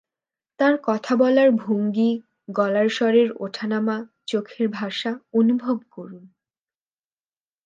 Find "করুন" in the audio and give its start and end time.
5.91-6.23